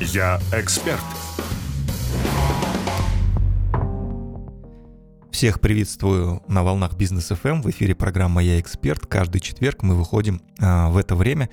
Я 0.00 0.38
эксперт. 0.52 1.00
Всех 5.32 5.60
приветствую 5.60 6.40
на 6.46 6.62
волнах 6.62 6.96
Бизнес 6.96 7.32
FM. 7.32 7.62
В 7.62 7.70
эфире 7.70 7.96
программа 7.96 8.42
«Я 8.42 8.60
эксперт». 8.60 9.06
Каждый 9.06 9.40
четверг 9.40 9.82
мы 9.82 9.96
выходим 9.96 10.40
а, 10.60 10.88
в 10.90 10.96
это 10.96 11.16
время. 11.16 11.50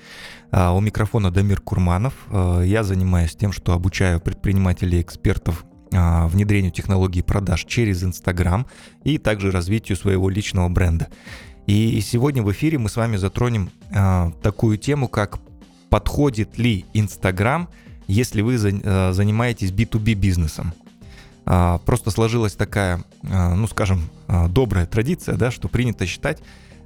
А, 0.52 0.72
у 0.72 0.80
микрофона 0.80 1.32
Дамир 1.32 1.60
Курманов. 1.60 2.14
А, 2.30 2.62
я 2.62 2.84
занимаюсь 2.84 3.34
тем, 3.34 3.50
что 3.50 3.72
обучаю 3.72 4.20
предпринимателей 4.20 5.02
экспертов 5.02 5.64
а, 5.92 6.28
внедрению 6.28 6.70
технологий 6.70 7.22
продаж 7.22 7.64
через 7.64 8.04
Инстаграм 8.04 8.66
и 9.02 9.18
также 9.18 9.50
развитию 9.50 9.96
своего 9.96 10.28
личного 10.30 10.68
бренда. 10.68 11.08
И 11.66 12.00
сегодня 12.00 12.44
в 12.44 12.52
эфире 12.52 12.78
мы 12.78 12.90
с 12.90 12.96
вами 12.96 13.16
затронем 13.16 13.70
а, 13.92 14.30
такую 14.40 14.78
тему, 14.78 15.08
как 15.08 15.40
подходит 15.90 16.58
ли 16.58 16.84
Инстаграм, 16.94 17.68
если 18.06 18.42
вы 18.42 18.56
а, 18.84 19.12
занимаетесь 19.12 19.70
B2B 19.70 20.14
бизнесом. 20.14 20.72
А, 21.44 21.78
просто 21.78 22.10
сложилась 22.10 22.54
такая, 22.54 23.04
а, 23.30 23.54
ну 23.54 23.66
скажем, 23.68 24.08
а, 24.26 24.48
добрая 24.48 24.86
традиция, 24.86 25.36
да, 25.36 25.50
что 25.50 25.68
принято 25.68 26.04
считать, 26.06 26.42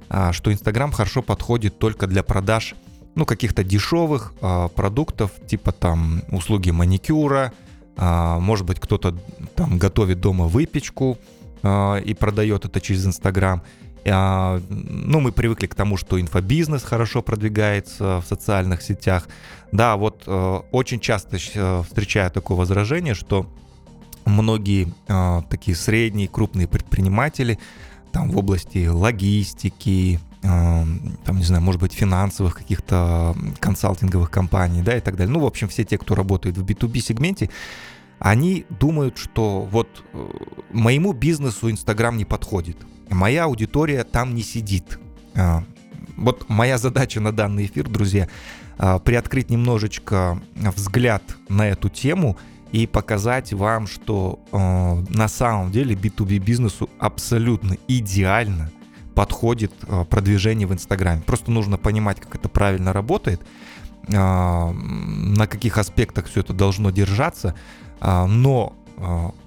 а, 0.09 0.33
что 0.33 0.53
Инстаграм 0.53 0.91
хорошо 0.91 1.21
подходит 1.21 1.79
только 1.79 2.07
для 2.07 2.23
продаж 2.23 2.75
ну, 3.13 3.25
каких-то 3.25 3.63
дешевых 3.65 4.33
продуктов, 4.73 5.31
типа 5.45 5.73
там 5.73 6.23
услуги 6.29 6.71
маникюра, 6.71 7.51
а, 7.97 8.39
может 8.39 8.65
быть, 8.65 8.79
кто-то 8.79 9.17
там 9.55 9.77
готовит 9.77 10.21
дома 10.21 10.45
выпечку 10.45 11.17
и 11.63 12.15
продает 12.19 12.65
это 12.65 12.81
через 12.81 13.05
Инстаграм. 13.05 13.61
А, 14.07 14.61
ну, 14.69 15.19
мы 15.19 15.31
привыкли 15.31 15.67
к 15.67 15.75
тому, 15.75 15.97
что 15.97 16.19
инфобизнес 16.19 16.83
хорошо 16.83 17.21
продвигается 17.21 18.21
в 18.21 18.25
социальных 18.27 18.81
сетях. 18.81 19.27
Да, 19.71 19.95
вот 19.95 20.23
э, 20.25 20.59
очень 20.71 20.99
часто 20.99 21.37
э, 21.37 21.83
встречаю 21.83 22.31
такое 22.31 22.57
возражение, 22.57 23.13
что 23.13 23.45
многие 24.25 24.93
э, 25.07 25.41
такие 25.49 25.75
средние, 25.75 26.27
крупные 26.27 26.67
предприниматели 26.67 27.59
там 28.11 28.29
в 28.29 28.37
области 28.37 28.87
логистики, 28.87 30.19
там, 30.41 31.37
не 31.37 31.43
знаю, 31.43 31.61
может 31.61 31.79
быть, 31.79 31.93
финансовых 31.93 32.57
каких-то 32.57 33.35
консалтинговых 33.59 34.29
компаний, 34.31 34.81
да, 34.81 34.97
и 34.97 34.99
так 34.99 35.15
далее. 35.15 35.31
Ну, 35.31 35.39
в 35.39 35.45
общем, 35.45 35.69
все 35.69 35.85
те, 35.85 35.97
кто 35.97 36.15
работает 36.15 36.57
в 36.57 36.65
B2B 36.65 36.99
сегменте, 36.99 37.49
они 38.21 38.65
думают, 38.69 39.17
что 39.17 39.61
вот 39.61 40.03
э, 40.13 40.27
моему 40.71 41.11
бизнесу 41.11 41.69
Инстаграм 41.69 42.15
не 42.15 42.25
подходит 42.25 42.77
моя 43.13 43.45
аудитория 43.45 44.03
там 44.03 44.35
не 44.35 44.41
сидит. 44.41 44.99
А, 45.35 45.63
вот 46.17 46.49
моя 46.49 46.77
задача 46.77 47.19
на 47.19 47.31
данный 47.31 47.65
эфир, 47.65 47.87
друзья, 47.89 48.27
а, 48.77 48.99
приоткрыть 48.99 49.49
немножечко 49.49 50.41
взгляд 50.55 51.23
на 51.49 51.67
эту 51.67 51.89
тему 51.89 52.37
и 52.71 52.87
показать 52.87 53.53
вам, 53.53 53.87
что 53.87 54.39
а, 54.51 55.03
на 55.09 55.27
самом 55.27 55.71
деле 55.71 55.95
B2B 55.95 56.39
бизнесу 56.39 56.89
абсолютно 56.99 57.77
идеально 57.87 58.71
подходит 59.15 59.73
продвижение 60.09 60.65
в 60.65 60.73
Инстаграме. 60.73 61.21
Просто 61.25 61.51
нужно 61.51 61.77
понимать, 61.77 62.21
как 62.21 62.35
это 62.35 62.47
правильно 62.47 62.93
работает, 62.93 63.41
на 64.07 65.47
каких 65.49 65.77
аспектах 65.77 66.27
все 66.27 66.39
это 66.39 66.53
должно 66.53 66.91
держаться, 66.91 67.53
но 68.01 68.75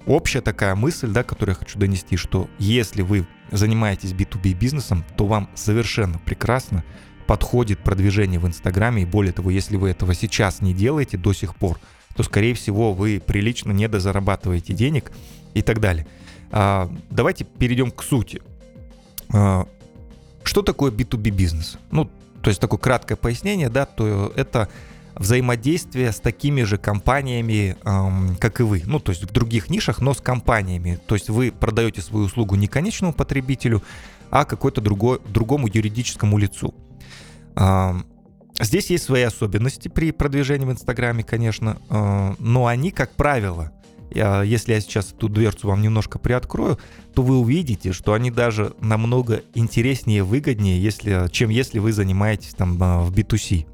общая 0.05 0.41
такая 0.41 0.75
мысль, 0.75 1.09
да, 1.09 1.23
которую 1.23 1.55
я 1.55 1.59
хочу 1.59 1.77
донести, 1.77 2.17
что 2.17 2.49
если 2.57 3.01
вы 3.01 3.27
занимаетесь 3.51 4.13
B2B 4.13 4.53
бизнесом, 4.53 5.05
то 5.17 5.25
вам 5.25 5.49
совершенно 5.55 6.17
прекрасно 6.19 6.83
подходит 7.27 7.79
продвижение 7.79 8.39
в 8.39 8.47
Инстаграме. 8.47 9.03
И 9.03 9.05
более 9.05 9.33
того, 9.33 9.49
если 9.49 9.77
вы 9.77 9.89
этого 9.89 10.13
сейчас 10.13 10.61
не 10.61 10.73
делаете 10.73 11.17
до 11.17 11.33
сих 11.33 11.55
пор, 11.55 11.79
то, 12.15 12.23
скорее 12.23 12.53
всего, 12.53 12.93
вы 12.93 13.21
прилично 13.25 13.71
недозарабатываете 13.71 14.73
денег 14.73 15.11
и 15.53 15.61
так 15.61 15.79
далее. 15.79 16.07
А, 16.51 16.89
давайте 17.09 17.43
перейдем 17.43 17.91
к 17.91 18.03
сути. 18.03 18.41
А, 19.33 19.67
что 20.43 20.61
такое 20.61 20.91
B2B 20.91 21.31
бизнес? 21.31 21.77
Ну, 21.91 22.09
то 22.41 22.49
есть 22.49 22.61
такое 22.61 22.79
краткое 22.79 23.15
пояснение, 23.15 23.69
да, 23.69 23.85
то 23.85 24.31
это 24.35 24.69
взаимодействие 25.15 26.11
с 26.11 26.19
такими 26.19 26.63
же 26.63 26.77
компаниями, 26.77 27.77
эм, 27.83 28.35
как 28.37 28.59
и 28.59 28.63
вы. 28.63 28.83
Ну, 28.85 28.99
то 28.99 29.11
есть 29.11 29.23
в 29.23 29.31
других 29.31 29.69
нишах, 29.69 30.01
но 30.01 30.13
с 30.13 30.21
компаниями. 30.21 30.99
То 31.07 31.15
есть 31.15 31.29
вы 31.29 31.51
продаете 31.51 32.01
свою 32.01 32.25
услугу 32.25 32.55
не 32.55 32.67
конечному 32.67 33.13
потребителю, 33.13 33.81
а 34.29 34.45
какой-то 34.45 34.81
другой, 34.81 35.19
другому 35.27 35.67
юридическому 35.67 36.37
лицу. 36.37 36.73
Эм, 37.55 38.05
здесь 38.59 38.89
есть 38.89 39.05
свои 39.05 39.23
особенности 39.23 39.87
при 39.87 40.11
продвижении 40.11 40.65
в 40.65 40.71
Инстаграме, 40.71 41.23
конечно, 41.23 41.77
э, 41.89 42.35
но 42.39 42.67
они, 42.67 42.91
как 42.91 43.11
правило, 43.11 43.71
если 44.11 44.73
я 44.73 44.79
сейчас 44.79 45.11
эту 45.11 45.27
дверцу 45.27 45.67
вам 45.67 45.81
немножко 45.81 46.19
приоткрою, 46.19 46.79
то 47.13 47.21
вы 47.21 47.37
увидите, 47.37 47.91
что 47.91 48.13
они 48.13 48.31
даже 48.31 48.73
намного 48.79 49.41
интереснее, 49.55 50.23
выгоднее, 50.23 50.81
если, 50.81 51.27
чем 51.31 51.49
если 51.49 51.79
вы 51.79 51.91
занимаетесь 51.91 52.53
там 52.53 52.81
э, 52.81 53.03
в 53.03 53.11
B2C 53.11 53.65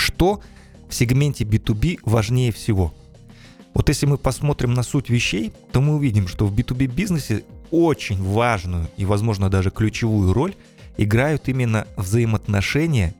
что 0.00 0.40
в 0.88 0.94
сегменте 0.94 1.44
B2B 1.44 2.00
важнее 2.04 2.52
всего. 2.52 2.94
Вот 3.74 3.88
если 3.88 4.06
мы 4.06 4.16
посмотрим 4.16 4.72
на 4.72 4.82
суть 4.82 5.10
вещей, 5.10 5.52
то 5.72 5.80
мы 5.80 5.96
увидим, 5.96 6.28
что 6.28 6.46
в 6.46 6.54
B2B 6.54 6.86
бизнесе 6.86 7.44
очень 7.70 8.22
важную 8.22 8.88
и, 8.96 9.04
возможно, 9.04 9.50
даже 9.50 9.70
ключевую 9.70 10.32
роль 10.32 10.54
играют 10.96 11.48
именно 11.48 11.86
взаимоотношения 11.96 13.14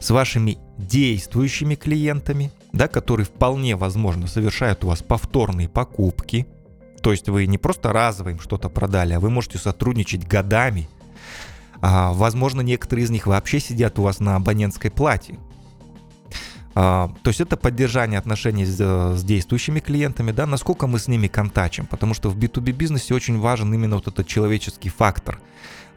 с 0.00 0.10
вашими 0.10 0.58
действующими 0.76 1.76
клиентами, 1.76 2.50
да, 2.72 2.88
которые 2.88 3.26
вполне 3.26 3.76
возможно 3.76 4.26
совершают 4.26 4.82
у 4.82 4.88
вас 4.88 5.02
повторные 5.02 5.68
покупки. 5.68 6.48
То 7.00 7.12
есть 7.12 7.28
вы 7.28 7.46
не 7.46 7.58
просто 7.58 7.92
разово 7.92 8.30
им 8.30 8.40
что-то 8.40 8.68
продали, 8.68 9.12
а 9.12 9.20
вы 9.20 9.30
можете 9.30 9.58
сотрудничать 9.58 10.26
годами. 10.26 10.88
А, 11.80 12.12
возможно, 12.12 12.60
некоторые 12.60 13.04
из 13.04 13.10
них 13.10 13.26
вообще 13.26 13.60
сидят 13.60 13.98
у 13.98 14.02
вас 14.02 14.20
на 14.20 14.36
абонентской 14.36 14.90
плате. 14.90 15.38
А, 16.74 17.12
то 17.22 17.28
есть 17.28 17.40
это 17.40 17.56
поддержание 17.56 18.18
отношений 18.18 18.64
с, 18.64 18.78
с 18.78 19.24
действующими 19.24 19.80
клиентами, 19.80 20.32
да, 20.32 20.46
насколько 20.46 20.86
мы 20.86 20.98
с 20.98 21.08
ними 21.08 21.28
контачим, 21.28 21.86
потому 21.86 22.14
что 22.14 22.30
в 22.30 22.38
B2B 22.38 22.72
бизнесе 22.72 23.14
очень 23.14 23.38
важен 23.38 23.72
именно 23.74 23.96
вот 23.96 24.08
этот 24.08 24.26
человеческий 24.26 24.88
фактор, 24.88 25.38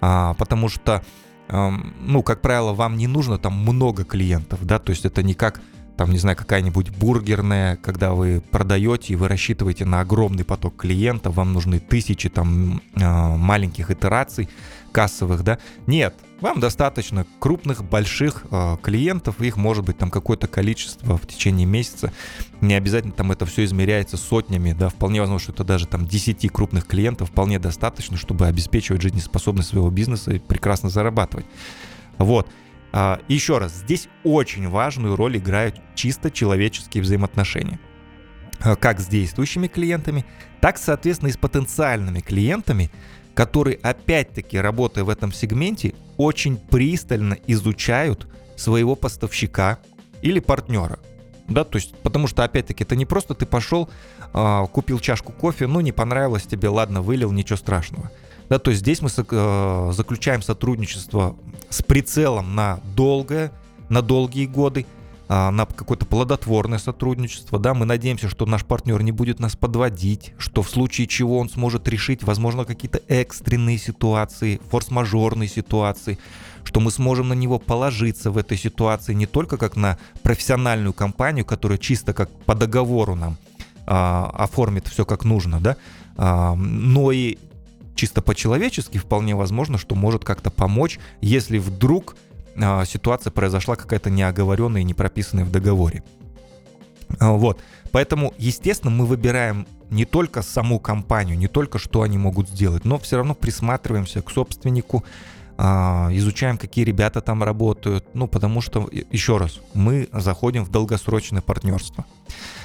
а, 0.01 0.33
потому 0.33 0.69
что, 0.69 1.03
ну, 1.47 2.23
как 2.23 2.41
правило, 2.41 2.73
вам 2.73 2.97
не 2.97 3.07
нужно 3.07 3.37
там 3.37 3.53
много 3.53 4.03
клиентов, 4.03 4.65
да, 4.65 4.79
то 4.79 4.89
есть 4.89 5.05
это 5.05 5.23
не 5.23 5.33
как 5.35 5.61
там, 5.95 6.11
не 6.11 6.17
знаю, 6.17 6.35
какая-нибудь 6.35 6.89
бургерная, 6.89 7.77
когда 7.77 8.13
вы 8.13 8.41
продаете 8.51 9.13
и 9.13 9.15
вы 9.15 9.27
рассчитываете 9.27 9.85
на 9.85 10.01
огромный 10.01 10.43
поток 10.43 10.75
клиентов, 10.75 11.35
вам 11.35 11.53
нужны 11.53 11.79
тысячи 11.79 12.29
там 12.29 12.81
а, 12.95 13.35
маленьких 13.37 13.91
итераций 13.91 14.49
кассовых, 14.95 15.43
да? 15.43 15.59
Нет, 15.87 16.15
вам 16.39 16.61
достаточно 16.61 17.25
крупных, 17.39 17.83
больших 17.83 18.45
э, 18.49 18.77
клиентов, 18.81 19.41
их 19.41 19.57
может 19.57 19.83
быть 19.83 19.97
там 19.97 20.09
какое-то 20.09 20.47
количество 20.47 21.17
в 21.17 21.27
течение 21.27 21.65
месяца. 21.65 22.13
Не 22.61 22.75
обязательно 22.75 23.11
там 23.11 23.33
это 23.33 23.45
все 23.45 23.65
измеряется 23.65 24.15
сотнями, 24.15 24.71
да, 24.71 24.87
вполне 24.87 25.19
возможно, 25.19 25.43
что 25.43 25.51
это 25.51 25.65
даже 25.65 25.85
там 25.85 26.07
10 26.07 26.49
крупных 26.49 26.87
клиентов 26.87 27.29
вполне 27.29 27.59
достаточно, 27.59 28.15
чтобы 28.15 28.47
обеспечивать 28.47 29.01
жизнеспособность 29.01 29.67
своего 29.67 29.89
бизнеса 29.89 30.31
и 30.31 30.39
прекрасно 30.39 30.87
зарабатывать. 30.87 31.45
Вот. 32.17 32.47
А, 32.93 33.19
еще 33.27 33.57
раз, 33.57 33.73
здесь 33.75 34.07
очень 34.23 34.69
важную 34.69 35.17
роль 35.17 35.35
играют 35.35 35.75
чисто 35.95 36.31
человеческие 36.31 37.03
взаимоотношения. 37.03 37.81
А, 38.61 38.77
как 38.77 39.01
с 39.01 39.07
действующими 39.07 39.67
клиентами, 39.67 40.25
так, 40.61 40.77
соответственно, 40.77 41.27
и 41.27 41.33
с 41.33 41.37
потенциальными 41.37 42.21
клиентами, 42.21 42.89
которые, 43.35 43.77
опять-таки, 43.83 44.57
работая 44.57 45.03
в 45.03 45.09
этом 45.09 45.31
сегменте, 45.31 45.93
очень 46.17 46.57
пристально 46.57 47.37
изучают 47.45 48.27
своего 48.55 48.95
поставщика 48.95 49.77
или 50.21 50.39
партнера. 50.39 50.97
Да, 51.47 51.63
то 51.63 51.75
есть, 51.75 51.93
потому 51.97 52.27
что, 52.27 52.43
опять-таки, 52.43 52.83
это 52.83 52.95
не 52.95 53.05
просто 53.05 53.35
ты 53.35 53.45
пошел, 53.45 53.89
э, 54.33 54.63
купил 54.71 54.99
чашку 54.99 55.31
кофе, 55.31 55.67
ну, 55.67 55.81
не 55.81 55.91
понравилось 55.91 56.43
тебе, 56.43 56.69
ладно, 56.69 57.01
вылил, 57.01 57.31
ничего 57.31 57.57
страшного. 57.57 58.09
Да, 58.49 58.57
то 58.57 58.71
есть 58.71 58.81
здесь 58.81 59.01
мы 59.01 59.09
э, 59.15 59.91
заключаем 59.93 60.41
сотрудничество 60.41 61.35
с 61.69 61.83
прицелом 61.83 62.55
на 62.55 62.79
долгое, 62.95 63.51
на 63.89 64.01
долгие 64.01 64.45
годы, 64.45 64.85
на 65.27 65.65
какое-то 65.65 66.05
плодотворное 66.05 66.77
сотрудничество. 66.77 67.57
Да, 67.57 67.73
мы 67.73 67.85
надеемся, 67.85 68.29
что 68.29 68.45
наш 68.45 68.63
партнер 68.63 69.01
не 69.01 69.11
будет 69.11 69.39
нас 69.39 69.55
подводить, 69.55 70.33
что 70.37 70.61
в 70.61 70.69
случае 70.69 71.07
чего 71.07 71.39
он 71.39 71.49
сможет 71.49 71.87
решить, 71.87 72.23
возможно, 72.23 72.65
какие-то 72.65 73.01
экстренные 73.07 73.77
ситуации, 73.77 74.61
форс-мажорные 74.69 75.49
ситуации, 75.49 76.19
что 76.63 76.79
мы 76.79 76.91
сможем 76.91 77.29
на 77.29 77.33
него 77.33 77.59
положиться 77.59 78.31
в 78.31 78.37
этой 78.37 78.57
ситуации 78.57 79.13
не 79.13 79.25
только 79.25 79.57
как 79.57 79.75
на 79.75 79.97
профессиональную 80.23 80.93
компанию, 80.93 81.45
которая 81.45 81.77
чисто 81.77 82.13
как 82.13 82.29
по 82.45 82.53
договору 82.53 83.15
нам 83.15 83.37
э, 83.87 83.91
оформит 83.91 84.87
все 84.87 85.05
как 85.05 85.25
нужно, 85.25 85.59
да, 85.59 85.77
но 86.17 87.11
и 87.11 87.37
чисто 87.95 88.21
по-человечески 88.21 88.97
вполне 88.97 89.35
возможно, 89.35 89.77
что 89.77 89.95
может 89.95 90.23
как-то 90.23 90.51
помочь, 90.51 90.99
если 91.21 91.57
вдруг 91.57 92.15
ситуация 92.85 93.31
произошла 93.31 93.75
какая-то 93.75 94.09
неоговоренная 94.09 94.81
и 94.81 94.85
не 94.85 94.93
прописанная 94.93 95.45
в 95.45 95.51
договоре. 95.51 96.03
Вот. 97.19 97.61
Поэтому, 97.91 98.33
естественно, 98.37 98.91
мы 98.91 99.05
выбираем 99.05 99.67
не 99.89 100.05
только 100.05 100.41
саму 100.41 100.79
компанию, 100.79 101.37
не 101.37 101.47
только 101.47 101.77
что 101.77 102.01
они 102.01 102.17
могут 102.17 102.49
сделать, 102.49 102.85
но 102.85 102.97
все 102.97 103.17
равно 103.17 103.35
присматриваемся 103.35 104.21
к 104.21 104.31
собственнику, 104.31 105.03
а, 105.57 106.09
изучаем, 106.11 106.57
какие 106.57 106.83
ребята 106.83 107.21
там 107.21 107.43
работают, 107.43 108.05
ну, 108.13 108.27
потому 108.27 108.61
что, 108.61 108.89
еще 108.91 109.37
раз, 109.37 109.61
мы 109.73 110.09
заходим 110.11 110.65
в 110.65 110.71
долгосрочное 110.71 111.41
партнерство. 111.41 112.05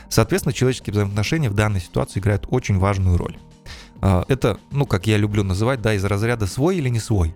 Соответственно, 0.09 0.53
человеческие 0.53 0.93
взаимоотношения 0.93 1.51
в 1.51 1.55
данной 1.55 1.81
ситуации 1.81 2.19
играют 2.19 2.47
очень 2.51 2.79
важную 2.79 3.17
роль. 3.17 3.39
А, 4.01 4.25
это, 4.29 4.59
ну, 4.73 4.87
как 4.87 5.07
я 5.07 5.19
люблю 5.19 5.45
называть, 5.45 5.83
да, 5.83 5.95
из 5.95 6.05
разряда 6.05 6.47
свой 6.47 6.79
или 6.79 6.89
не 6.89 6.99
свой. 6.99 7.35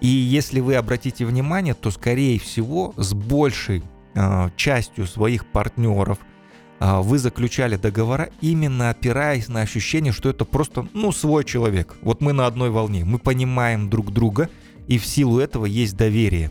И 0.00 0.08
если 0.08 0.60
вы 0.60 0.76
обратите 0.76 1.26
внимание, 1.26 1.74
то, 1.74 1.90
скорее 1.90 2.38
всего, 2.38 2.94
с 2.96 3.12
большей 3.12 3.82
э, 4.14 4.50
частью 4.56 5.06
своих 5.06 5.44
партнеров 5.44 6.18
э, 6.80 7.00
вы 7.00 7.18
заключали 7.18 7.76
договора 7.76 8.30
именно 8.40 8.88
опираясь 8.88 9.48
на 9.48 9.60
ощущение, 9.60 10.12
что 10.12 10.30
это 10.30 10.46
просто, 10.46 10.88
ну, 10.94 11.12
свой 11.12 11.44
человек. 11.44 11.96
Вот 12.00 12.22
мы 12.22 12.32
на 12.32 12.46
одной 12.46 12.70
волне, 12.70 13.04
мы 13.04 13.18
понимаем 13.18 13.90
друг 13.90 14.10
друга, 14.10 14.48
и 14.86 14.98
в 14.98 15.04
силу 15.04 15.38
этого 15.38 15.66
есть 15.66 15.96
доверие. 15.96 16.50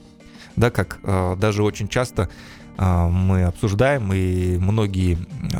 Да, 0.56 0.70
как 0.70 1.00
э, 1.04 1.36
даже 1.40 1.64
очень 1.64 1.88
часто 1.88 2.30
мы 2.78 3.44
обсуждаем, 3.44 4.14
и 4.14 4.58
многие 4.58 5.18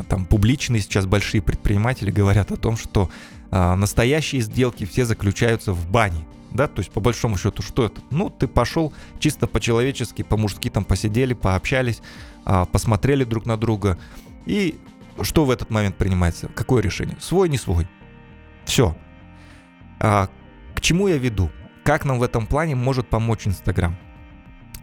там 0.08 0.24
публичные 0.24 0.80
сейчас 0.80 1.04
большие 1.04 1.42
предприниматели 1.42 2.10
говорят 2.10 2.50
о 2.50 2.56
том, 2.56 2.78
что 2.78 3.10
настоящие 3.50 4.40
сделки 4.40 4.86
все 4.86 5.04
заключаются 5.04 5.74
в 5.74 5.90
бане. 5.90 6.24
Да, 6.52 6.66
то 6.66 6.80
есть 6.80 6.90
по 6.90 7.00
большому 7.00 7.38
счету, 7.38 7.62
что 7.62 7.84
это? 7.84 8.00
Ну, 8.10 8.30
ты 8.30 8.48
пошел 8.48 8.92
чисто 9.18 9.46
по-человечески, 9.46 10.22
по-мужски 10.22 10.68
там 10.68 10.84
посидели, 10.84 11.34
пообщались, 11.34 12.02
э, 12.44 12.66
посмотрели 12.72 13.24
друг 13.24 13.46
на 13.46 13.56
друга. 13.56 13.98
И 14.46 14.78
что 15.22 15.44
в 15.44 15.50
этот 15.50 15.70
момент 15.70 15.96
принимается? 15.96 16.48
Какое 16.48 16.82
решение? 16.82 17.16
Свой, 17.20 17.48
не 17.48 17.58
свой. 17.58 17.86
Все. 18.64 18.96
А, 20.00 20.28
к 20.74 20.80
чему 20.80 21.08
я 21.08 21.18
веду? 21.18 21.50
Как 21.84 22.04
нам 22.04 22.18
в 22.18 22.22
этом 22.22 22.46
плане 22.46 22.74
может 22.74 23.08
помочь 23.08 23.46
Инстаграм? 23.46 23.96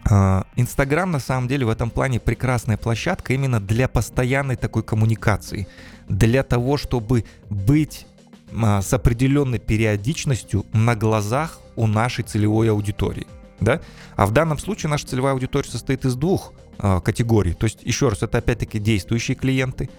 А, 0.10 0.46
Инстаграм 0.56 1.10
на 1.12 1.20
самом 1.20 1.48
деле 1.48 1.66
в 1.66 1.70
этом 1.70 1.90
плане 1.90 2.20
прекрасная 2.20 2.78
площадка 2.78 3.34
именно 3.34 3.60
для 3.60 3.88
постоянной 3.88 4.56
такой 4.56 4.84
коммуникации, 4.84 5.68
для 6.08 6.44
того, 6.44 6.78
чтобы 6.78 7.26
быть 7.50 8.06
а, 8.06 8.17
с 8.52 8.94
определенной 8.94 9.60
периодичностью 9.60 10.66
на 10.74 10.96
глазах 10.96 11.60
у 11.76 11.86
нашей 11.86 12.24
целевой 12.24 12.72
аудитории. 12.72 13.28
Да? 13.60 13.82
А 14.16 14.26
в 14.26 14.32
данном 14.32 14.58
случае 14.58 14.90
наша 14.90 15.08
целевая 15.08 15.34
аудитория 15.34 15.70
состоит 15.70 16.06
из 16.06 16.16
двух 16.16 16.54
э, 16.80 17.02
категорий. 17.02 17.54
То 17.54 17.66
есть, 17.66 17.80
еще 17.84 18.10
раз, 18.10 18.24
это 18.24 18.38
опять-таки 18.38 18.80
действующие 18.80 19.36
клиенты, 19.36 19.90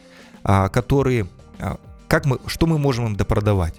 э, 0.45 0.69
которые... 0.71 1.29
Как 2.07 2.25
мы, 2.25 2.39
что 2.47 2.67
мы 2.67 2.79
можем 2.79 3.07
им 3.07 3.17
допродавать? 3.17 3.75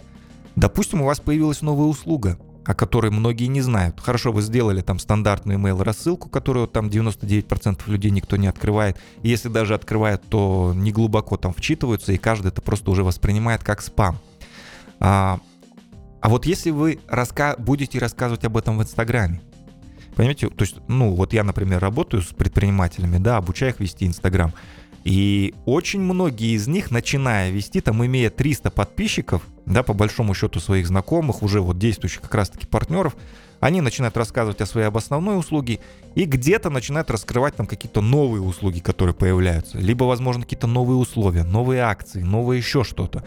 Допустим, 0.56 1.02
у 1.02 1.06
вас 1.06 1.20
появилась 1.20 1.62
новая 1.62 1.88
услуга, 1.88 2.38
о 2.66 2.76
которой 2.76 3.10
многие 3.10 3.46
не 3.46 3.62
знают. 3.62 4.00
Хорошо, 4.00 4.32
вы 4.32 4.42
сделали 4.42 4.82
там 4.82 5.00
стандартную 5.00 5.58
email 5.58 5.82
рассылку, 5.82 6.30
которую 6.30 6.68
там 6.68 6.88
99% 6.90 7.82
людей 7.88 8.12
никто 8.12 8.36
не 8.36 8.48
открывает. 8.48 8.98
Если 9.24 9.48
даже 9.48 9.74
открывает, 9.74 10.22
то 10.30 10.74
не 10.76 10.92
глубоко 10.92 11.38
там 11.38 11.54
вчитываются, 11.54 12.12
и 12.12 12.18
каждый 12.18 12.50
это 12.50 12.62
просто 12.62 12.92
уже 12.92 13.04
воспринимает 13.04 13.64
как 13.64 13.82
спам. 13.82 14.20
А, 15.00 15.40
а 16.22 16.30
вот 16.30 16.46
если 16.46 16.72
вы 16.72 17.00
раска 17.08 17.56
будете 17.58 18.00
рассказывать 18.00 18.44
об 18.46 18.58
этом 18.58 18.78
в 18.78 18.84
Инстаграме, 18.84 19.42
понимаете, 20.16 20.50
то 20.50 20.64
есть, 20.64 20.78
ну, 20.88 21.16
вот 21.16 21.34
я, 21.34 21.44
например, 21.44 21.80
работаю 21.80 22.22
с 22.22 22.28
предпринимателями, 22.28 23.18
да, 23.18 23.38
обучаю 23.38 23.72
их 23.72 23.80
вести 23.80 24.06
Инстаграм, 24.06 24.54
и 25.06 25.56
очень 25.66 26.02
многие 26.02 26.56
из 26.56 26.68
них, 26.68 26.92
начиная 26.92 27.52
вести, 27.52 27.80
там, 27.80 28.06
имея 28.06 28.30
300 28.30 28.70
подписчиков, 28.70 29.44
да, 29.66 29.82
по 29.82 29.94
большому 29.94 30.34
счету 30.34 30.60
своих 30.60 30.88
знакомых, 30.88 31.42
уже 31.42 31.62
вот 31.62 31.80
действующих 31.80 32.22
как 32.22 32.36
раз-таки 32.36 32.68
партнеров, 32.68 33.16
они 33.60 33.82
начинают 33.82 34.18
рассказывать 34.18 34.62
о 34.62 34.66
своей 34.66 34.88
об 34.88 34.98
основной 34.98 35.38
услуге 35.38 35.80
и 36.16 36.26
где-то 36.26 36.70
начинают 36.70 37.12
раскрывать 37.12 37.56
там 37.56 37.66
какие-то 37.66 38.02
новые 38.02 38.42
услуги, 38.42 38.80
которые 38.80 39.14
появляются. 39.14 39.78
Либо, 39.78 40.06
возможно, 40.06 40.44
какие-то 40.44 40.68
новые 40.68 40.98
условия, 40.98 41.44
новые 41.44 41.82
акции, 41.82 42.22
новое 42.22 42.58
еще 42.58 42.84
что-то. 42.84 43.24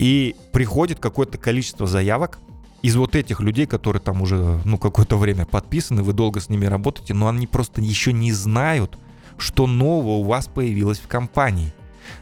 И 0.00 0.34
приходит 0.52 0.98
какое-то 0.98 1.36
количество 1.36 1.86
заявок 1.86 2.38
из 2.80 2.96
вот 2.96 3.14
этих 3.14 3.40
людей, 3.40 3.66
которые 3.66 4.00
там 4.00 4.22
уже, 4.22 4.58
ну, 4.64 4.78
какое-то 4.78 5.18
время 5.18 5.44
подписаны, 5.44 6.02
вы 6.02 6.14
долго 6.14 6.40
с 6.40 6.48
ними 6.48 6.64
работаете, 6.64 7.12
но 7.12 7.28
они 7.28 7.46
просто 7.46 7.82
еще 7.82 8.14
не 8.14 8.32
знают, 8.32 8.98
что 9.36 9.66
нового 9.66 10.12
у 10.12 10.22
вас 10.22 10.46
появилось 10.46 10.98
в 10.98 11.06
компании. 11.06 11.74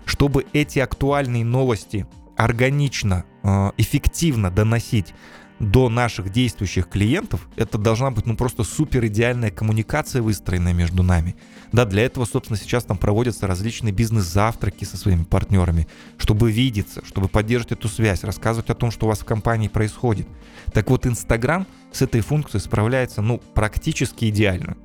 Чтобы 0.05 0.45
эти 0.53 0.81
актуальные 0.81 1.45
новости 1.45 2.05
органично, 2.37 3.25
э, 3.45 3.71
эффективно 3.77 4.51
доносить 4.51 5.15
до 5.59 5.89
наших 5.89 6.31
действующих 6.31 6.89
клиентов, 6.89 7.49
это 7.57 7.79
должна 7.79 8.11
быть 8.11 8.27
ну 8.27 8.37
просто 8.37 8.63
супер 8.63 9.07
идеальная 9.07 9.51
коммуникация 9.51 10.23
выстроенная 10.23 10.73
между 10.73 11.03
нами. 11.03 11.37
Да, 11.73 11.85
для 11.85 12.05
этого, 12.05 12.25
собственно, 12.25 12.57
сейчас 12.57 12.85
там 12.85 12.97
проводятся 12.97 13.47
различные 13.47 13.93
бизнес-завтраки 13.93 14.85
со 14.85 14.97
своими 14.97 15.25
партнерами, 15.25 15.87
чтобы 16.17 16.51
видеться, 16.51 17.03
чтобы 17.05 17.29
поддерживать 17.29 17.73
эту 17.73 17.89
связь, 17.89 18.25
рассказывать 18.25 18.71
о 18.71 18.75
том, 18.75 18.91
что 18.91 19.07
у 19.07 19.09
вас 19.09 19.19
в 19.19 19.25
компании 19.25 19.69
происходит. 19.69 20.29
Так 20.73 20.89
вот, 20.91 21.07
Инстаграм 21.07 21.67
с 21.93 22.03
этой 22.03 22.21
функцией 22.21 22.63
справляется, 22.63 23.21
ну, 23.21 23.43
практически 23.55 24.27
идеально. 24.27 24.77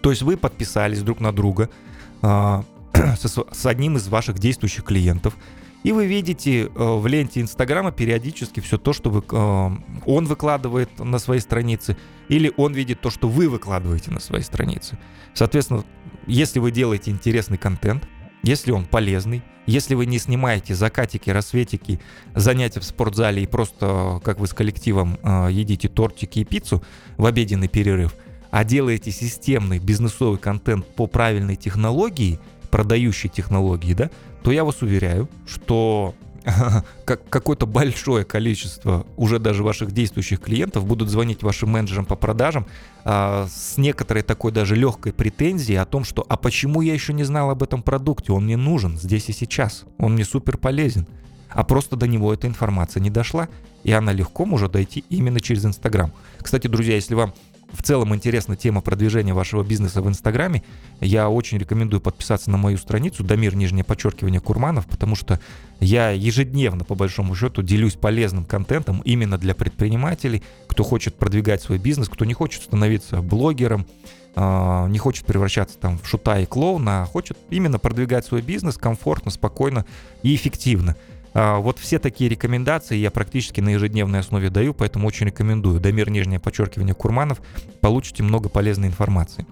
То 0.00 0.10
есть 0.10 0.22
вы 0.22 0.36
подписались 0.36 1.02
друг 1.02 1.20
на 1.20 1.32
друга 1.32 1.68
э, 2.22 2.62
с, 2.94 3.38
с 3.52 3.66
одним 3.66 3.96
из 3.96 4.08
ваших 4.08 4.38
действующих 4.38 4.84
клиентов, 4.84 5.36
и 5.84 5.92
вы 5.92 6.06
видите 6.06 6.64
э, 6.64 6.68
в 6.74 7.06
ленте 7.06 7.40
Инстаграма 7.40 7.92
периодически 7.92 8.60
все 8.60 8.78
то, 8.78 8.92
что 8.92 9.10
вы, 9.10 9.22
э, 9.30 9.70
он 10.06 10.24
выкладывает 10.26 10.98
на 10.98 11.18
своей 11.18 11.40
странице, 11.40 11.96
или 12.28 12.52
он 12.56 12.72
видит 12.74 13.00
то, 13.00 13.10
что 13.10 13.28
вы 13.28 13.48
выкладываете 13.48 14.10
на 14.10 14.20
своей 14.20 14.44
странице. 14.44 14.98
Соответственно, 15.34 15.84
если 16.26 16.58
вы 16.58 16.72
делаете 16.72 17.10
интересный 17.10 17.58
контент, 17.58 18.08
если 18.42 18.70
он 18.72 18.86
полезный, 18.86 19.42
если 19.66 19.94
вы 19.94 20.06
не 20.06 20.18
снимаете 20.18 20.74
закатики, 20.74 21.30
рассветики, 21.30 22.00
занятия 22.34 22.80
в 22.80 22.84
спортзале 22.84 23.42
и 23.42 23.46
просто, 23.46 24.20
как 24.24 24.40
вы 24.40 24.46
с 24.46 24.54
коллективом, 24.54 25.18
э, 25.22 25.48
едите 25.50 25.88
тортики 25.88 26.40
и 26.40 26.44
пиццу 26.44 26.82
в 27.16 27.26
обеденный 27.26 27.68
перерыв, 27.68 28.14
а 28.50 28.64
делаете 28.64 29.10
системный 29.10 29.78
бизнесовый 29.78 30.38
контент 30.38 30.86
по 30.86 31.06
правильной 31.06 31.56
технологии, 31.56 32.40
продающей 32.70 33.28
технологии, 33.28 33.94
да, 33.94 34.10
то 34.42 34.52
я 34.52 34.64
вас 34.64 34.82
уверяю, 34.82 35.28
что 35.46 36.14
как 37.04 37.28
какое-то 37.28 37.66
большое 37.66 38.24
количество 38.24 39.06
уже 39.16 39.38
даже 39.38 39.62
ваших 39.62 39.92
действующих 39.92 40.40
клиентов 40.40 40.86
будут 40.86 41.08
звонить 41.08 41.42
вашим 41.42 41.70
менеджерам 41.70 42.04
по 42.04 42.16
продажам 42.16 42.66
а, 43.04 43.46
с 43.50 43.76
некоторой 43.76 44.22
такой 44.22 44.52
даже 44.52 44.76
легкой 44.76 45.12
претензией 45.12 45.78
о 45.78 45.84
том, 45.84 46.04
что 46.04 46.24
а 46.28 46.36
почему 46.36 46.80
я 46.80 46.94
еще 46.94 47.12
не 47.12 47.24
знал 47.24 47.50
об 47.50 47.62
этом 47.62 47.82
продукте, 47.82 48.32
он 48.32 48.44
мне 48.44 48.56
нужен 48.56 48.98
здесь 48.98 49.28
и 49.28 49.32
сейчас, 49.32 49.84
он 49.98 50.14
мне 50.14 50.24
супер 50.24 50.56
полезен, 50.56 51.06
а 51.50 51.64
просто 51.64 51.96
до 51.96 52.06
него 52.06 52.32
эта 52.32 52.46
информация 52.46 53.00
не 53.00 53.10
дошла, 53.10 53.48
и 53.84 53.92
она 53.92 54.12
легко 54.12 54.44
может 54.44 54.72
дойти 54.72 55.04
именно 55.08 55.40
через 55.40 55.64
Инстаграм. 55.64 56.12
Кстати, 56.40 56.66
друзья, 56.66 56.94
если 56.94 57.14
вам 57.14 57.32
в 57.72 57.82
целом 57.82 58.14
интересна 58.14 58.56
тема 58.56 58.80
продвижения 58.80 59.34
вашего 59.34 59.62
бизнеса 59.62 60.00
в 60.00 60.08
Инстаграме, 60.08 60.62
я 61.00 61.28
очень 61.28 61.58
рекомендую 61.58 62.00
подписаться 62.00 62.50
на 62.50 62.56
мою 62.56 62.78
страницу 62.78 63.22
Дамир 63.22 63.54
нижнее 63.54 63.84
подчеркивание 63.84 64.40
Курманов, 64.40 64.86
потому 64.86 65.14
что 65.14 65.38
я 65.80 66.10
ежедневно, 66.10 66.84
по 66.84 66.94
большому 66.94 67.34
счету, 67.34 67.62
делюсь 67.62 67.94
полезным 67.94 68.44
контентом 68.44 69.02
именно 69.04 69.38
для 69.38 69.54
предпринимателей, 69.54 70.42
кто 70.66 70.82
хочет 70.82 71.14
продвигать 71.16 71.62
свой 71.62 71.78
бизнес, 71.78 72.08
кто 72.08 72.24
не 72.24 72.34
хочет 72.34 72.62
становиться 72.62 73.20
блогером, 73.20 73.86
а, 74.34 74.86
не 74.88 74.98
хочет 74.98 75.26
превращаться 75.26 75.78
там 75.78 75.98
в 75.98 76.06
шута 76.06 76.38
и 76.38 76.46
клоуна, 76.46 77.02
а 77.02 77.06
хочет 77.06 77.36
именно 77.50 77.78
продвигать 77.78 78.24
свой 78.24 78.40
бизнес 78.40 78.76
комфортно, 78.76 79.30
спокойно 79.30 79.84
и 80.22 80.34
эффективно. 80.34 80.96
А, 81.34 81.58
вот 81.58 81.78
все 81.78 81.98
такие 81.98 82.30
рекомендации 82.30 82.96
я 82.96 83.10
практически 83.10 83.60
на 83.60 83.70
ежедневной 83.70 84.20
основе 84.20 84.50
даю, 84.50 84.74
поэтому 84.74 85.06
очень 85.06 85.26
рекомендую. 85.26 85.80
Дамир, 85.80 86.10
нижнее 86.10 86.40
подчеркивание, 86.40 86.94
Курманов. 86.94 87.40
Получите 87.80 88.22
много 88.22 88.48
полезной 88.48 88.88
информации. 88.88 89.46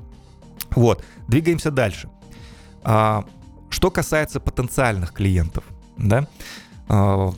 Вот, 0.71 1.05
двигаемся 1.29 1.71
дальше. 1.71 2.09
А, 2.83 3.25
что 3.71 3.91
касается 3.91 4.41
потенциальных 4.41 5.13
клиентов, 5.13 5.65
да, 5.97 6.27
а, 6.89 7.33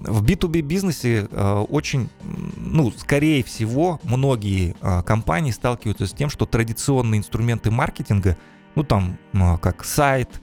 в 0.00 0.24
B2B 0.24 0.62
бизнесе 0.62 1.26
очень, 1.68 2.08
ну, 2.56 2.90
скорее 2.92 3.44
всего, 3.44 4.00
многие 4.02 4.74
компании 5.04 5.50
сталкиваются 5.50 6.06
с 6.06 6.12
тем, 6.12 6.30
что 6.30 6.46
традиционные 6.46 7.18
инструменты 7.18 7.70
маркетинга, 7.70 8.38
ну, 8.74 8.82
там, 8.82 9.18
как 9.60 9.84
сайт, 9.84 10.40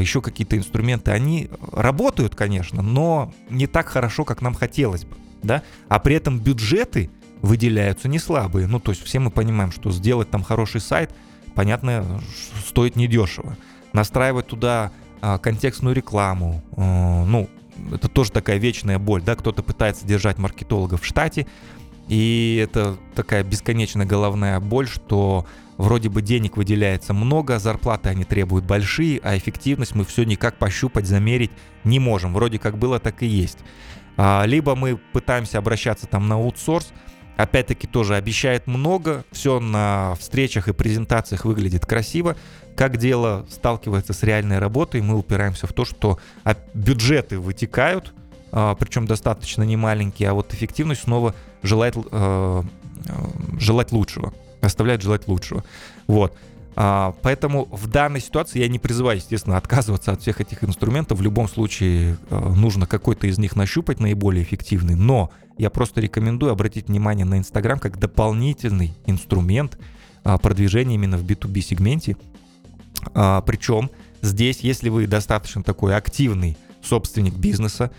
еще 0.00 0.20
какие-то 0.22 0.56
инструменты, 0.56 1.10
они 1.10 1.50
работают, 1.72 2.34
конечно, 2.34 2.82
но 2.82 3.32
не 3.50 3.66
так 3.66 3.88
хорошо, 3.88 4.24
как 4.24 4.42
нам 4.42 4.54
хотелось 4.54 5.04
бы, 5.04 5.16
да, 5.42 5.62
а 5.88 5.98
при 5.98 6.14
этом 6.14 6.38
бюджеты 6.38 7.10
выделяются 7.42 8.08
не 8.08 8.18
слабые, 8.18 8.66
ну, 8.66 8.80
то 8.80 8.92
есть 8.92 9.02
все 9.02 9.18
мы 9.18 9.30
понимаем, 9.30 9.72
что 9.72 9.90
сделать 9.90 10.30
там 10.30 10.42
хороший 10.42 10.80
сайт, 10.80 11.14
понятно, 11.54 12.20
стоит 12.66 12.96
недешево. 12.96 13.56
Настраивать 13.92 14.46
туда 14.46 14.90
контекстную 15.42 15.94
рекламу. 15.94 16.62
Ну, 16.76 17.48
это 17.92 18.08
тоже 18.08 18.30
такая 18.30 18.58
вечная 18.58 18.98
боль, 18.98 19.22
да, 19.22 19.36
кто-то 19.36 19.62
пытается 19.62 20.06
держать 20.06 20.38
маркетолога 20.38 20.96
в 20.96 21.04
штате, 21.04 21.46
и 22.08 22.60
это 22.62 22.96
такая 23.14 23.42
бесконечная 23.42 24.06
головная 24.06 24.60
боль, 24.60 24.86
что 24.86 25.46
вроде 25.76 26.08
бы 26.08 26.22
денег 26.22 26.56
выделяется 26.56 27.12
много, 27.12 27.58
зарплаты 27.58 28.08
они 28.08 28.24
требуют 28.24 28.64
большие, 28.64 29.20
а 29.22 29.36
эффективность 29.36 29.94
мы 29.94 30.04
все 30.04 30.24
никак 30.24 30.56
пощупать, 30.56 31.06
замерить 31.06 31.50
не 31.84 31.98
можем. 31.98 32.34
Вроде 32.34 32.58
как 32.58 32.78
было, 32.78 32.98
так 32.98 33.22
и 33.22 33.26
есть. 33.26 33.58
А, 34.16 34.44
либо 34.46 34.74
мы 34.74 34.96
пытаемся 34.96 35.58
обращаться 35.58 36.06
там 36.06 36.28
на 36.28 36.36
аутсорс, 36.36 36.92
опять-таки 37.36 37.86
тоже 37.86 38.16
обещает 38.16 38.66
много, 38.66 39.24
все 39.30 39.60
на 39.60 40.14
встречах 40.18 40.68
и 40.68 40.72
презентациях 40.72 41.44
выглядит 41.44 41.84
красиво. 41.84 42.36
Как 42.76 42.96
дело 42.96 43.46
сталкивается 43.50 44.12
с 44.12 44.22
реальной 44.22 44.58
работой, 44.58 45.02
мы 45.02 45.16
упираемся 45.16 45.66
в 45.66 45.72
то, 45.72 45.84
что 45.84 46.18
бюджеты 46.74 47.38
вытекают, 47.38 48.14
а, 48.52 48.74
причем 48.74 49.06
достаточно 49.06 49.62
немаленькие, 49.62 50.30
а 50.30 50.34
вот 50.34 50.54
эффективность 50.54 51.02
снова 51.02 51.34
желает, 51.62 51.96
э, 51.96 52.62
желать 53.58 53.92
лучшего, 53.92 54.32
оставляет 54.66 55.02
желать 55.02 55.28
лучшего. 55.28 55.64
Вот. 56.06 56.36
А, 56.78 57.14
поэтому 57.22 57.66
в 57.72 57.86
данной 57.86 58.20
ситуации 58.20 58.58
я 58.58 58.68
не 58.68 58.78
призываю, 58.78 59.16
естественно, 59.16 59.56
отказываться 59.56 60.12
от 60.12 60.20
всех 60.20 60.40
этих 60.40 60.62
инструментов. 60.62 61.18
В 61.18 61.22
любом 61.22 61.48
случае 61.48 62.18
э, 62.28 62.38
нужно 62.38 62.86
какой-то 62.86 63.26
из 63.26 63.38
них 63.38 63.56
нащупать 63.56 63.98
наиболее 63.98 64.42
эффективный. 64.42 64.94
Но 64.94 65.30
я 65.56 65.70
просто 65.70 66.02
рекомендую 66.02 66.52
обратить 66.52 66.88
внимание 66.88 67.24
на 67.24 67.38
Инстаграм 67.38 67.78
как 67.78 67.98
дополнительный 67.98 68.94
инструмент 69.06 69.78
а, 70.22 70.36
продвижения 70.36 70.96
именно 70.96 71.16
в 71.16 71.24
B2B 71.24 71.60
сегменте. 71.62 72.16
А, 73.14 73.40
причем 73.40 73.90
здесь, 74.20 74.60
если 74.60 74.90
вы 74.90 75.06
достаточно 75.06 75.62
такой 75.62 75.96
активный 75.96 76.58
собственник 76.82 77.34
бизнеса, 77.34 77.90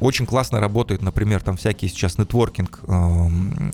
очень 0.00 0.26
классно 0.26 0.60
работают, 0.60 1.02
например, 1.02 1.42
там 1.42 1.56
всякие 1.56 1.90
сейчас 1.90 2.18
нетворкинг 2.18 2.80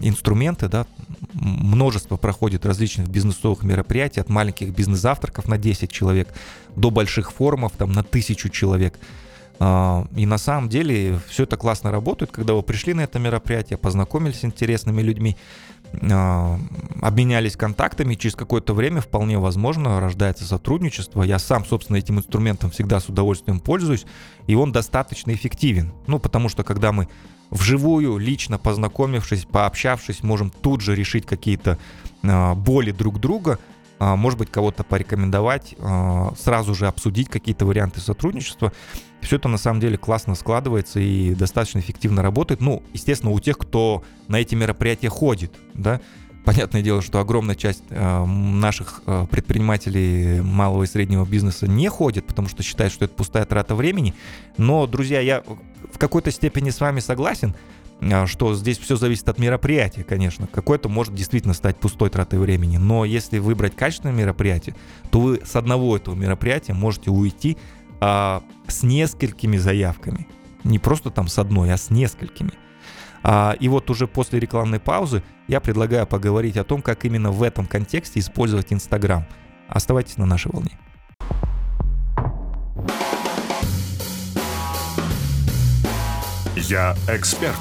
инструменты, 0.00 0.69
да, 0.69 0.87
множество 1.33 2.16
проходит 2.16 2.64
различных 2.64 3.09
бизнесовых 3.09 3.62
мероприятий, 3.62 4.21
от 4.21 4.28
маленьких 4.28 4.71
бизнес-завтраков 4.71 5.49
на 5.49 5.59
10 5.59 5.90
человек 5.90 6.33
до 6.76 6.90
больших 6.90 7.33
форумов 7.33 7.73
там 7.76 7.93
на 7.93 8.02
тысячу 8.02 8.49
человек. 8.49 8.99
А, 9.59 10.07
и 10.14 10.26
на 10.26 10.38
самом 10.38 10.69
деле 10.69 11.19
все 11.28 11.45
это 11.45 11.57
классно 11.57 11.90
работает, 11.90 12.31
когда 12.31 12.55
вы 12.55 12.62
пришли 12.62 12.95
на 12.95 13.02
это 13.02 13.19
мероприятие, 13.19 13.78
познакомились 13.78 14.40
с 14.40 14.45
интересными 14.45 15.00
людьми, 15.02 15.37
а, 15.75 15.75
обменялись 17.00 17.56
контактами, 17.56 18.14
через 18.14 18.34
какое-то 18.34 18.74
время 18.74 19.00
вполне 19.00 19.38
возможно 19.38 20.00
рождается 20.00 20.44
сотрудничество. 20.44 21.22
Я 21.22 21.38
сам, 21.38 21.64
собственно, 21.64 21.96
этим 21.96 22.18
инструментом 22.18 22.70
всегда 22.70 23.00
с 23.00 23.08
удовольствием 23.08 23.60
пользуюсь, 23.60 24.06
и 24.46 24.54
он 24.54 24.72
достаточно 24.72 25.32
эффективен. 25.32 25.92
Ну, 26.06 26.18
потому 26.18 26.48
что 26.48 26.64
когда 26.64 26.92
мы 26.92 27.08
вживую, 27.50 28.18
лично 28.18 28.58
познакомившись, 28.58 29.44
пообщавшись, 29.44 30.22
можем 30.22 30.50
тут 30.50 30.80
же 30.80 30.94
решить 30.94 31.26
какие-то 31.26 31.78
а, 32.22 32.54
боли 32.54 32.90
друг 32.90 33.20
друга– 33.20 33.58
а, 33.68 33.75
может 33.98 34.38
быть, 34.38 34.50
кого-то 34.50 34.84
порекомендовать, 34.84 35.74
а, 35.78 36.32
сразу 36.38 36.74
же 36.74 36.86
обсудить 36.86 37.28
какие-то 37.28 37.66
варианты 37.66 38.00
сотрудничества. 38.00 38.72
Все 39.20 39.36
это 39.36 39.48
на 39.48 39.58
самом 39.58 39.80
деле 39.80 39.96
классно 39.96 40.34
складывается 40.34 41.00
и 41.00 41.34
достаточно 41.34 41.78
эффективно 41.78 42.22
работает. 42.22 42.60
Ну, 42.60 42.82
естественно, 42.92 43.32
у 43.32 43.40
тех, 43.40 43.58
кто 43.58 44.02
на 44.28 44.36
эти 44.36 44.54
мероприятия 44.54 45.08
ходит, 45.08 45.54
да, 45.74 46.00
Понятное 46.44 46.80
дело, 46.80 47.02
что 47.02 47.18
огромная 47.18 47.56
часть 47.56 47.82
э, 47.90 48.24
наших 48.24 49.02
предпринимателей 49.32 50.40
малого 50.42 50.84
и 50.84 50.86
среднего 50.86 51.24
бизнеса 51.24 51.66
не 51.66 51.88
ходит, 51.88 52.24
потому 52.24 52.46
что 52.46 52.62
считают, 52.62 52.92
что 52.92 53.04
это 53.04 53.14
пустая 53.14 53.44
трата 53.46 53.74
времени. 53.74 54.14
Но, 54.56 54.86
друзья, 54.86 55.18
я 55.18 55.42
в 55.92 55.98
какой-то 55.98 56.30
степени 56.30 56.70
с 56.70 56.80
вами 56.80 57.00
согласен. 57.00 57.56
А, 58.00 58.26
что 58.26 58.54
здесь 58.54 58.78
все 58.78 58.96
зависит 58.96 59.28
от 59.28 59.38
мероприятия, 59.38 60.04
конечно. 60.04 60.46
Какое-то 60.46 60.88
может 60.88 61.14
действительно 61.14 61.54
стать 61.54 61.76
пустой 61.76 62.10
тратой 62.10 62.38
времени. 62.38 62.76
Но 62.76 63.04
если 63.04 63.38
выбрать 63.38 63.74
качественное 63.74 64.14
мероприятие, 64.14 64.74
то 65.10 65.20
вы 65.20 65.40
с 65.44 65.56
одного 65.56 65.96
этого 65.96 66.14
мероприятия 66.14 66.74
можете 66.74 67.10
уйти 67.10 67.56
а, 68.00 68.42
с 68.66 68.82
несколькими 68.82 69.56
заявками. 69.56 70.26
Не 70.64 70.78
просто 70.78 71.10
там 71.10 71.28
с 71.28 71.38
одной, 71.38 71.72
а 71.72 71.76
с 71.76 71.90
несколькими. 71.90 72.52
А, 73.22 73.56
и 73.58 73.68
вот 73.68 73.90
уже 73.90 74.06
после 74.06 74.38
рекламной 74.40 74.80
паузы 74.80 75.22
я 75.48 75.60
предлагаю 75.60 76.06
поговорить 76.06 76.56
о 76.56 76.64
том, 76.64 76.82
как 76.82 77.04
именно 77.04 77.30
в 77.30 77.42
этом 77.42 77.66
контексте 77.66 78.20
использовать 78.20 78.72
Инстаграм. 78.72 79.26
Оставайтесь 79.68 80.16
на 80.16 80.26
нашей 80.26 80.52
волне. 80.52 80.78
Я 86.56 86.96
эксперт. 87.08 87.54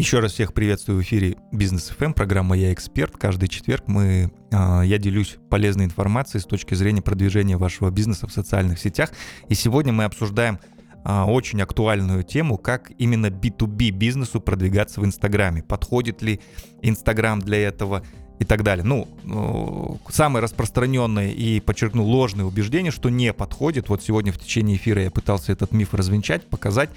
Еще 0.00 0.20
раз 0.20 0.32
всех 0.32 0.54
приветствую 0.54 0.98
в 0.98 1.02
эфире 1.02 1.36
Бизнес 1.52 1.92
FM, 1.94 2.14
программа 2.14 2.56
«Я 2.56 2.72
эксперт». 2.72 3.18
Каждый 3.18 3.50
четверг 3.50 3.82
мы, 3.86 4.32
а, 4.50 4.80
я 4.80 4.96
делюсь 4.96 5.36
полезной 5.50 5.84
информацией 5.84 6.40
с 6.40 6.46
точки 6.46 6.72
зрения 6.72 7.02
продвижения 7.02 7.58
вашего 7.58 7.90
бизнеса 7.90 8.26
в 8.26 8.32
социальных 8.32 8.78
сетях. 8.78 9.10
И 9.50 9.54
сегодня 9.54 9.92
мы 9.92 10.04
обсуждаем 10.04 10.58
а, 11.04 11.26
очень 11.26 11.60
актуальную 11.60 12.22
тему, 12.22 12.56
как 12.56 12.90
именно 12.96 13.26
B2B 13.26 13.90
бизнесу 13.90 14.40
продвигаться 14.40 15.02
в 15.02 15.04
Инстаграме. 15.04 15.62
Подходит 15.62 16.22
ли 16.22 16.40
Инстаграм 16.80 17.38
для 17.38 17.58
этого 17.58 18.02
и 18.40 18.44
так 18.44 18.62
далее. 18.64 18.84
Ну, 18.84 19.06
э, 19.24 20.10
самое 20.10 20.42
распространенное 20.42 21.30
и, 21.30 21.60
подчеркну, 21.60 22.02
ложное 22.02 22.46
убеждение, 22.46 22.90
что 22.90 23.10
не 23.10 23.34
подходит. 23.34 23.90
Вот 23.90 24.02
сегодня 24.02 24.32
в 24.32 24.38
течение 24.38 24.78
эфира 24.78 25.02
я 25.02 25.10
пытался 25.10 25.52
этот 25.52 25.72
миф 25.72 25.92
развенчать, 25.92 26.46
показать. 26.46 26.88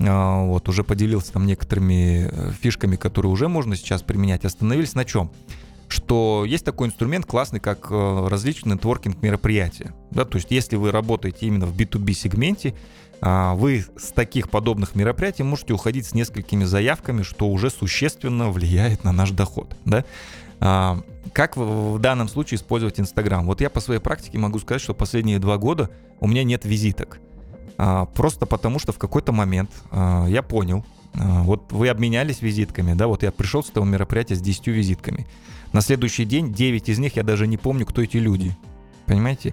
А, 0.00 0.44
вот, 0.44 0.68
уже 0.68 0.82
поделился 0.82 1.32
там 1.32 1.46
некоторыми 1.46 2.28
э, 2.28 2.52
фишками, 2.60 2.96
которые 2.96 3.30
уже 3.30 3.46
можно 3.46 3.76
сейчас 3.76 4.02
применять. 4.02 4.44
Остановились 4.44 4.94
на 4.94 5.06
чем? 5.06 5.30
что 5.92 6.44
есть 6.46 6.64
такой 6.64 6.86
инструмент 6.86 7.26
классный, 7.26 7.58
как 7.58 7.88
э, 7.90 8.26
различные 8.28 8.74
нетворкинг 8.74 9.22
мероприятия. 9.22 9.92
Да, 10.12 10.24
то 10.24 10.36
есть 10.36 10.52
если 10.52 10.76
вы 10.76 10.92
работаете 10.92 11.46
именно 11.46 11.66
в 11.66 11.76
B2B 11.76 12.12
сегменте, 12.12 12.76
вы 13.20 13.84
с 13.98 14.12
таких 14.12 14.48
подобных 14.48 14.94
мероприятий 14.94 15.42
можете 15.42 15.74
уходить 15.74 16.06
с 16.06 16.14
несколькими 16.14 16.64
заявками, 16.64 17.22
что 17.22 17.48
уже 17.48 17.68
существенно 17.68 18.50
влияет 18.50 19.04
на 19.04 19.12
наш 19.12 19.32
доход. 19.32 19.76
Да? 19.84 20.04
А, 20.60 21.02
как 21.32 21.56
в 21.56 21.98
данном 21.98 22.28
случае 22.28 22.56
использовать 22.56 23.00
Инстаграм? 23.00 23.46
Вот 23.46 23.60
я 23.60 23.70
по 23.70 23.80
своей 23.80 24.00
практике 24.00 24.38
могу 24.38 24.58
сказать, 24.58 24.82
что 24.82 24.94
последние 24.94 25.38
два 25.38 25.56
года 25.58 25.90
у 26.20 26.28
меня 26.28 26.44
нет 26.44 26.64
визиток. 26.64 27.18
А, 27.78 28.04
просто 28.06 28.46
потому, 28.46 28.78
что 28.78 28.92
в 28.92 28.98
какой-то 28.98 29.32
момент 29.32 29.70
а, 29.90 30.26
я 30.26 30.42
понял, 30.42 30.84
вот 31.12 31.72
вы 31.72 31.88
обменялись 31.88 32.40
визитками, 32.40 32.92
да, 32.92 33.08
вот 33.08 33.24
я 33.24 33.32
пришел 33.32 33.64
с 33.64 33.70
этого 33.70 33.84
мероприятия 33.84 34.36
с 34.36 34.40
10 34.40 34.68
визитками. 34.68 35.26
На 35.72 35.80
следующий 35.80 36.24
день 36.24 36.52
9 36.52 36.88
из 36.88 37.00
них 37.00 37.16
я 37.16 37.24
даже 37.24 37.48
не 37.48 37.56
помню, 37.56 37.84
кто 37.84 38.00
эти 38.00 38.18
люди. 38.18 38.56
Понимаете? 39.06 39.52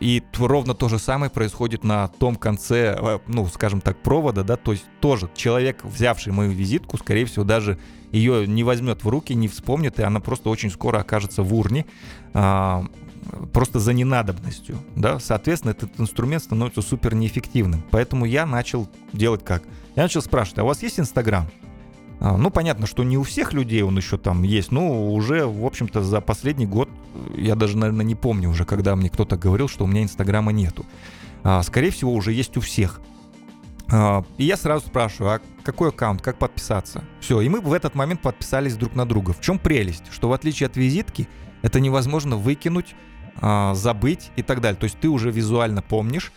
И 0.00 0.22
ровно 0.36 0.74
то 0.74 0.88
же 0.90 0.98
самое 0.98 1.30
происходит 1.30 1.84
на 1.84 2.08
том 2.08 2.36
конце, 2.36 3.18
ну, 3.26 3.46
скажем 3.46 3.80
так, 3.80 3.96
провода, 4.02 4.44
да, 4.44 4.56
то 4.56 4.72
есть 4.72 4.84
тоже 5.00 5.30
человек, 5.34 5.82
взявший 5.84 6.34
мою 6.34 6.50
визитку, 6.50 6.98
скорее 6.98 7.24
всего, 7.24 7.44
даже 7.44 7.78
ее 8.12 8.46
не 8.46 8.62
возьмет 8.62 9.02
в 9.02 9.08
руки, 9.08 9.34
не 9.34 9.48
вспомнит, 9.48 9.98
и 9.98 10.02
она 10.02 10.20
просто 10.20 10.50
очень 10.50 10.70
скоро 10.70 10.98
окажется 10.98 11.42
в 11.42 11.54
урне 11.54 11.86
просто 13.52 13.78
за 13.78 13.92
ненадобностью, 13.92 14.78
да, 14.96 15.18
соответственно, 15.18 15.72
этот 15.72 15.98
инструмент 16.00 16.42
становится 16.42 16.82
супер 16.82 17.14
неэффективным. 17.14 17.82
Поэтому 17.90 18.24
я 18.24 18.44
начал 18.44 18.88
делать 19.12 19.44
как? 19.44 19.62
Я 19.96 20.02
начал 20.02 20.20
спрашивать, 20.20 20.58
а 20.58 20.64
у 20.64 20.66
вас 20.66 20.82
есть 20.82 20.98
Инстаграм? 21.00 21.46
А, 22.20 22.36
ну, 22.36 22.50
понятно, 22.50 22.86
что 22.86 23.02
не 23.02 23.16
у 23.16 23.22
всех 23.22 23.54
людей 23.54 23.82
он 23.82 23.96
еще 23.96 24.18
там 24.18 24.42
есть, 24.42 24.70
но 24.70 25.10
уже, 25.12 25.46
в 25.46 25.64
общем-то, 25.64 26.02
за 26.02 26.20
последний 26.20 26.66
год, 26.66 26.88
я 27.34 27.54
даже, 27.54 27.78
наверное, 27.78 28.04
не 28.04 28.14
помню 28.14 28.50
уже, 28.50 28.66
когда 28.66 28.94
мне 28.94 29.08
кто-то 29.08 29.36
говорил, 29.38 29.68
что 29.68 29.84
у 29.84 29.86
меня 29.86 30.02
Инстаграма 30.02 30.52
нету. 30.52 30.84
А, 31.42 31.62
скорее 31.62 31.90
всего, 31.90 32.12
уже 32.12 32.32
есть 32.32 32.56
у 32.58 32.60
всех. 32.60 33.00
А, 33.90 34.22
и 34.36 34.44
я 34.44 34.58
сразу 34.58 34.86
спрашиваю, 34.86 35.36
а 35.36 35.40
какой 35.62 35.88
аккаунт, 35.88 36.20
как 36.20 36.38
подписаться? 36.38 37.04
Все, 37.20 37.40
и 37.40 37.48
мы 37.48 37.60
в 37.60 37.72
этот 37.72 37.94
момент 37.94 38.20
подписались 38.20 38.76
друг 38.76 38.94
на 38.94 39.06
друга. 39.06 39.32
В 39.32 39.40
чем 39.40 39.58
прелесть? 39.58 40.04
Что 40.10 40.28
в 40.28 40.34
отличие 40.34 40.66
от 40.66 40.76
визитки, 40.76 41.26
это 41.62 41.80
невозможно 41.80 42.36
выкинуть 42.36 42.94
забыть 43.72 44.30
и 44.36 44.42
так 44.42 44.60
далее. 44.60 44.78
То 44.78 44.84
есть 44.84 44.98
ты 45.00 45.08
уже 45.08 45.30
визуально 45.30 45.80
помнишь. 45.80 46.32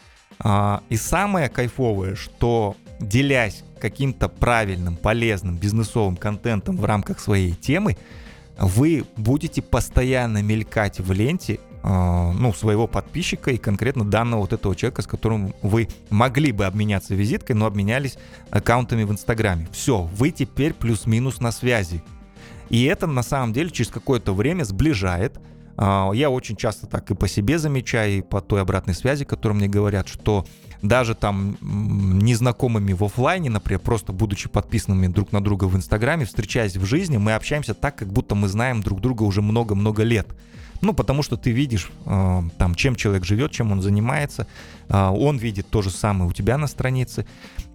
И 0.89 0.95
самое 0.95 1.49
кайфовое, 1.49 2.15
что 2.15 2.77
делясь 2.99 3.63
каким-то 3.83 4.29
правильным, 4.29 4.95
полезным 4.95 5.57
бизнесовым 5.57 6.15
контентом 6.15 6.77
в 6.77 6.85
рамках 6.85 7.19
своей 7.19 7.51
темы, 7.51 7.97
вы 8.57 9.03
будете 9.17 9.61
постоянно 9.61 10.41
мелькать 10.41 11.01
в 11.01 11.11
ленте 11.11 11.59
а, 11.81 12.31
ну, 12.31 12.53
своего 12.53 12.87
подписчика 12.87 13.51
и 13.51 13.57
конкретно 13.57 14.05
данного 14.05 14.39
вот 14.39 14.53
этого 14.53 14.73
человека, 14.73 15.01
с 15.01 15.05
которым 15.05 15.53
вы 15.61 15.89
могли 16.09 16.53
бы 16.53 16.63
обменяться 16.63 17.13
визиткой, 17.13 17.57
но 17.57 17.65
обменялись 17.65 18.17
аккаунтами 18.51 19.03
в 19.03 19.11
Инстаграме. 19.11 19.67
Все, 19.73 20.03
вы 20.15 20.31
теперь 20.31 20.73
плюс-минус 20.73 21.41
на 21.41 21.51
связи. 21.51 22.01
И 22.69 22.85
это 22.85 23.05
на 23.05 23.21
самом 23.21 23.51
деле 23.51 23.69
через 23.69 23.91
какое-то 23.91 24.33
время 24.33 24.63
сближает. 24.63 25.41
А, 25.75 26.09
я 26.13 26.29
очень 26.29 26.55
часто 26.55 26.87
так 26.87 27.11
и 27.11 27.15
по 27.15 27.27
себе 27.27 27.59
замечаю, 27.59 28.19
и 28.19 28.21
по 28.21 28.39
той 28.39 28.61
обратной 28.61 28.93
связи, 28.93 29.25
которую 29.25 29.57
мне 29.57 29.67
говорят, 29.67 30.07
что 30.07 30.45
даже 30.83 31.15
там 31.15 31.57
незнакомыми 31.61 32.93
в 32.93 33.03
офлайне, 33.03 33.49
например, 33.49 33.79
просто 33.79 34.11
будучи 34.11 34.49
подписанными 34.49 35.07
друг 35.07 35.31
на 35.31 35.41
друга 35.41 35.65
в 35.65 35.75
Инстаграме, 35.75 36.25
встречаясь 36.25 36.75
в 36.75 36.85
жизни, 36.85 37.17
мы 37.17 37.33
общаемся 37.33 37.73
так, 37.73 37.95
как 37.95 38.09
будто 38.09 38.35
мы 38.35 38.49
знаем 38.49 38.83
друг 38.83 38.99
друга 38.99 39.23
уже 39.23 39.41
много-много 39.41 40.03
лет. 40.03 40.27
Ну, 40.81 40.93
потому 40.93 41.23
что 41.23 41.37
ты 41.37 41.51
видишь, 41.51 41.89
э, 42.05 42.41
там, 42.57 42.75
чем 42.75 42.97
человек 42.97 43.23
живет, 43.23 43.51
чем 43.51 43.71
он 43.71 43.81
занимается. 43.81 44.45
Э, 44.89 45.07
он 45.07 45.37
видит 45.37 45.69
то 45.69 45.81
же 45.81 45.89
самое 45.89 46.29
у 46.29 46.33
тебя 46.33 46.57
на 46.57 46.67
странице. 46.67 47.25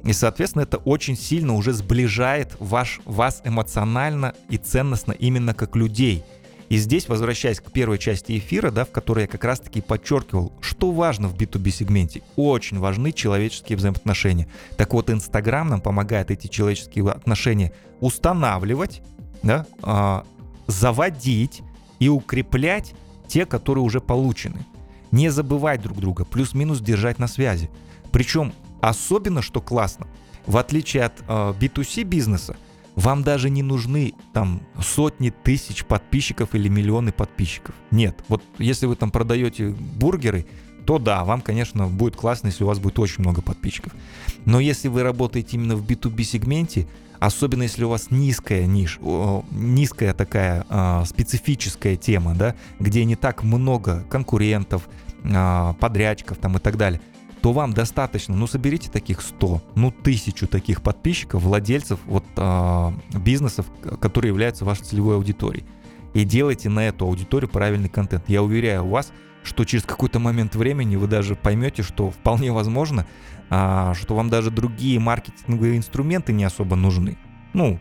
И, 0.04 0.12
соответственно, 0.12 0.64
это 0.64 0.76
очень 0.76 1.16
сильно 1.16 1.54
уже 1.54 1.72
сближает 1.72 2.54
ваш, 2.60 3.00
вас 3.06 3.40
эмоционально 3.44 4.34
и 4.50 4.58
ценностно 4.58 5.12
именно 5.12 5.54
как 5.54 5.74
людей– 5.74 6.22
и 6.68 6.76
здесь, 6.76 7.08
возвращаясь 7.08 7.60
к 7.60 7.72
первой 7.72 7.98
части 7.98 8.36
эфира, 8.38 8.70
да, 8.70 8.84
в 8.84 8.90
которой 8.90 9.22
я 9.22 9.26
как 9.26 9.44
раз-таки 9.44 9.80
подчеркивал, 9.80 10.52
что 10.60 10.90
важно 10.90 11.28
в 11.28 11.34
B2B 11.34 11.70
сегменте. 11.70 12.22
Очень 12.36 12.78
важны 12.78 13.12
человеческие 13.12 13.78
взаимоотношения. 13.78 14.48
Так 14.76 14.92
вот, 14.92 15.08
Инстаграм 15.08 15.68
нам 15.68 15.80
помогает 15.80 16.30
эти 16.30 16.46
человеческие 16.46 17.10
отношения 17.10 17.72
устанавливать, 18.00 19.02
да, 19.42 19.66
э, 19.82 20.22
заводить 20.66 21.62
и 22.00 22.08
укреплять 22.08 22.94
те, 23.28 23.46
которые 23.46 23.82
уже 23.82 24.00
получены. 24.00 24.66
Не 25.10 25.30
забывать 25.30 25.80
друг 25.80 25.98
друга, 25.98 26.26
плюс-минус 26.26 26.80
держать 26.80 27.18
на 27.18 27.28
связи. 27.28 27.70
Причем 28.12 28.52
особенно, 28.82 29.40
что 29.40 29.62
классно, 29.62 30.06
в 30.46 30.58
отличие 30.58 31.04
от 31.04 31.14
э, 31.20 31.54
B2C 31.58 32.04
бизнеса, 32.04 32.56
вам 32.98 33.22
даже 33.22 33.48
не 33.48 33.62
нужны 33.62 34.14
там 34.32 34.60
сотни 34.82 35.30
тысяч 35.30 35.84
подписчиков 35.84 36.56
или 36.56 36.68
миллионы 36.68 37.12
подписчиков. 37.12 37.76
Нет, 37.92 38.24
вот 38.26 38.42
если 38.58 38.86
вы 38.86 38.96
там 38.96 39.12
продаете 39.12 39.68
бургеры, 39.68 40.46
то 40.84 40.98
да, 40.98 41.22
вам, 41.22 41.40
конечно, 41.40 41.86
будет 41.86 42.16
классно, 42.16 42.48
если 42.48 42.64
у 42.64 42.66
вас 42.66 42.80
будет 42.80 42.98
очень 42.98 43.20
много 43.20 43.40
подписчиков. 43.40 43.92
Но 44.46 44.58
если 44.58 44.88
вы 44.88 45.04
работаете 45.04 45.56
именно 45.56 45.76
в 45.76 45.86
B2B 45.86 46.24
сегменте, 46.24 46.88
особенно 47.20 47.62
если 47.62 47.84
у 47.84 47.88
вас 47.88 48.10
низкая 48.10 48.66
ниш, 48.66 48.98
низкая 49.52 50.12
такая 50.12 50.66
э, 50.68 51.04
специфическая 51.06 51.94
тема, 51.94 52.34
да, 52.34 52.56
где 52.80 53.04
не 53.04 53.14
так 53.14 53.44
много 53.44 54.04
конкурентов, 54.10 54.88
э, 55.22 55.74
подрядчиков 55.78 56.38
там 56.38 56.56
и 56.56 56.58
так 56.58 56.76
далее, 56.76 57.00
то 57.42 57.52
вам 57.52 57.72
достаточно, 57.72 58.34
ну, 58.34 58.46
соберите 58.46 58.90
таких 58.90 59.20
100, 59.20 59.62
ну, 59.74 59.90
тысячу 59.90 60.46
таких 60.46 60.82
подписчиков, 60.82 61.42
владельцев 61.42 62.00
вот 62.06 62.24
э, 62.36 62.92
бизнесов, 63.18 63.66
которые 64.00 64.30
являются 64.30 64.64
вашей 64.64 64.84
целевой 64.84 65.16
аудиторией. 65.16 65.64
И 66.14 66.24
делайте 66.24 66.68
на 66.68 66.88
эту 66.88 67.04
аудиторию 67.04 67.48
правильный 67.48 67.88
контент. 67.88 68.28
Я 68.28 68.42
уверяю 68.42 68.86
вас, 68.86 69.12
что 69.42 69.64
через 69.64 69.84
какой-то 69.84 70.18
момент 70.18 70.54
времени 70.54 70.96
вы 70.96 71.06
даже 71.06 71.34
поймете, 71.34 71.82
что 71.82 72.10
вполне 72.10 72.52
возможно, 72.52 73.06
а, 73.50 73.94
что 73.94 74.14
вам 74.14 74.28
даже 74.28 74.50
другие 74.50 74.98
маркетинговые 74.98 75.76
инструменты 75.76 76.32
не 76.32 76.44
особо 76.44 76.76
нужны. 76.76 77.16
Ну, 77.52 77.78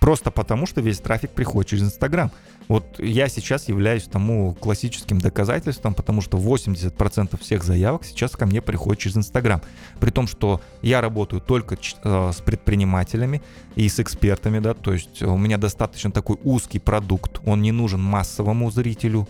просто 0.00 0.30
потому, 0.30 0.66
что 0.66 0.80
весь 0.80 0.98
трафик 0.98 1.30
приходит 1.30 1.70
через 1.70 1.84
Инстаграм. 1.84 2.32
Вот 2.68 2.98
я 2.98 3.28
сейчас 3.28 3.68
являюсь 3.68 4.04
тому 4.04 4.54
классическим 4.54 5.18
доказательством, 5.18 5.94
потому 5.94 6.22
что 6.22 6.38
80% 6.38 7.38
всех 7.40 7.62
заявок 7.62 8.04
сейчас 8.04 8.32
ко 8.32 8.46
мне 8.46 8.62
приходят 8.62 9.00
через 9.00 9.16
Инстаграм. 9.18 9.60
При 10.00 10.10
том, 10.10 10.26
что 10.26 10.60
я 10.80 11.00
работаю 11.00 11.40
только 11.40 11.76
э, 11.76 12.30
с 12.32 12.40
предпринимателями 12.40 13.42
и 13.76 13.88
с 13.88 14.00
экспертами, 14.00 14.58
да, 14.58 14.74
то 14.74 14.92
есть 14.92 15.22
у 15.22 15.36
меня 15.36 15.58
достаточно 15.58 16.10
такой 16.10 16.38
узкий 16.42 16.78
продукт, 16.78 17.40
он 17.44 17.60
не 17.60 17.72
нужен 17.72 18.00
массовому 18.00 18.70
зрителю, 18.70 19.28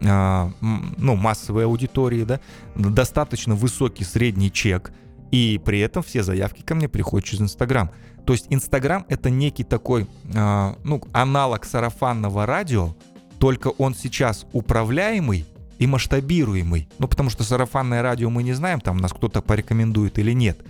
э, 0.00 0.50
ну, 0.60 1.16
массовой 1.16 1.64
аудитории, 1.64 2.24
да, 2.24 2.40
достаточно 2.76 3.54
высокий 3.54 4.04
средний 4.04 4.52
чек, 4.52 4.92
и 5.32 5.60
при 5.64 5.80
этом 5.80 6.04
все 6.04 6.22
заявки 6.22 6.62
ко 6.62 6.76
мне 6.76 6.88
приходят 6.88 7.26
через 7.26 7.40
Инстаграм. 7.40 7.90
То 8.24 8.34
есть 8.34 8.46
Инстаграм 8.50 9.04
это 9.08 9.30
некий 9.30 9.64
такой, 9.64 10.06
э, 10.32 10.74
ну, 10.84 11.02
аналог 11.12 11.64
сарафанного 11.64 12.46
радио, 12.46 12.94
только 13.38 13.68
он 13.68 13.96
сейчас 13.96 14.46
управляемый 14.52 15.44
и 15.78 15.86
масштабируемый. 15.88 16.88
Ну, 17.00 17.08
потому 17.08 17.30
что 17.30 17.42
сарафанное 17.42 18.02
радио 18.02 18.30
мы 18.30 18.44
не 18.44 18.52
знаем, 18.52 18.80
там 18.80 18.98
нас 18.98 19.12
кто-то 19.12 19.42
порекомендует 19.42 20.18
или 20.20 20.32
нет. 20.32 20.60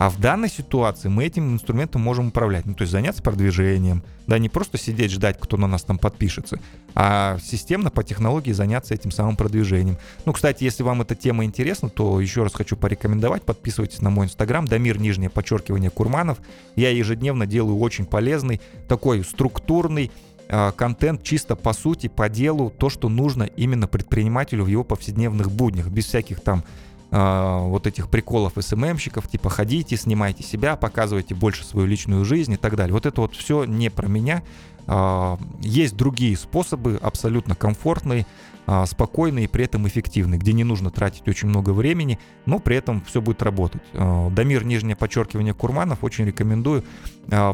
А 0.00 0.08
в 0.08 0.18
данной 0.18 0.48
ситуации 0.48 1.08
мы 1.08 1.26
этим 1.26 1.52
инструментом 1.52 2.00
можем 2.00 2.28
управлять. 2.28 2.64
Ну, 2.64 2.72
то 2.72 2.84
есть 2.84 2.90
заняться 2.90 3.22
продвижением, 3.22 4.02
да, 4.26 4.38
не 4.38 4.48
просто 4.48 4.78
сидеть, 4.78 5.10
ждать, 5.10 5.36
кто 5.38 5.58
на 5.58 5.66
нас 5.66 5.82
там 5.82 5.98
подпишется, 5.98 6.58
а 6.94 7.36
системно 7.38 7.90
по 7.90 8.02
технологии 8.02 8.52
заняться 8.52 8.94
этим 8.94 9.10
самым 9.10 9.36
продвижением. 9.36 9.98
Ну, 10.24 10.32
кстати, 10.32 10.64
если 10.64 10.82
вам 10.84 11.02
эта 11.02 11.14
тема 11.14 11.44
интересна, 11.44 11.90
то 11.90 12.18
еще 12.18 12.42
раз 12.42 12.54
хочу 12.54 12.78
порекомендовать, 12.78 13.42
подписывайтесь 13.42 14.00
на 14.00 14.08
мой 14.08 14.24
инстаграм, 14.24 14.64
Дамир, 14.64 14.98
нижнее 14.98 15.28
подчеркивание, 15.28 15.90
Курманов. 15.90 16.38
Я 16.76 16.88
ежедневно 16.88 17.46
делаю 17.46 17.78
очень 17.78 18.06
полезный, 18.06 18.62
такой 18.88 19.22
структурный, 19.22 20.10
а, 20.48 20.72
контент 20.72 21.22
чисто 21.22 21.56
по 21.56 21.74
сути, 21.74 22.08
по 22.08 22.30
делу, 22.30 22.70
то, 22.70 22.88
что 22.88 23.10
нужно 23.10 23.42
именно 23.42 23.86
предпринимателю 23.86 24.64
в 24.64 24.68
его 24.68 24.82
повседневных 24.82 25.50
буднях, 25.50 25.88
без 25.88 26.06
всяких 26.06 26.40
там 26.40 26.64
э, 27.10 27.58
вот 27.62 27.86
этих 27.86 28.08
приколов 28.08 28.52
СММщиков, 28.58 29.28
типа 29.28 29.50
ходите, 29.50 29.96
снимайте 29.96 30.42
себя, 30.42 30.76
показывайте 30.76 31.34
больше 31.34 31.64
свою 31.64 31.86
личную 31.86 32.24
жизнь 32.24 32.52
и 32.52 32.56
так 32.56 32.76
далее. 32.76 32.94
Вот 32.94 33.06
это 33.06 33.20
вот 33.20 33.34
все 33.34 33.64
не 33.64 33.90
про 33.90 34.08
меня. 34.08 34.42
Э, 34.86 35.36
есть 35.60 35.96
другие 35.96 36.36
способы, 36.36 36.98
абсолютно 37.02 37.54
комфортные, 37.54 38.26
э, 38.66 38.84
спокойные 38.86 39.46
и 39.46 39.48
при 39.48 39.64
этом 39.64 39.86
эффективные, 39.88 40.38
где 40.38 40.52
не 40.52 40.64
нужно 40.64 40.90
тратить 40.90 41.26
очень 41.28 41.48
много 41.48 41.70
времени, 41.70 42.18
но 42.46 42.58
при 42.58 42.76
этом 42.76 43.02
все 43.02 43.20
будет 43.20 43.42
работать. 43.42 43.82
Дамир, 43.92 44.64
нижнее 44.64 44.96
подчеркивание 44.96 45.54
Курманов, 45.54 46.04
очень 46.04 46.26
рекомендую. 46.26 46.84